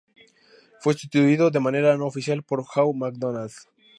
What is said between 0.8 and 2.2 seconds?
sustituido de manera no